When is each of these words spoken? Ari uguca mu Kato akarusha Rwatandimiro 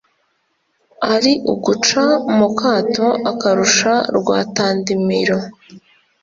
Ari 1.13 1.31
uguca 1.51 2.03
mu 2.37 2.47
Kato 2.59 3.07
akarusha 3.31 3.93
Rwatandimiro 4.17 5.37